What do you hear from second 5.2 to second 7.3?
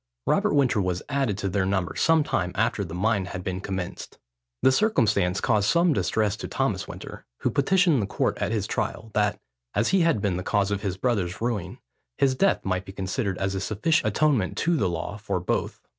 caused some distress to Thomas Winter,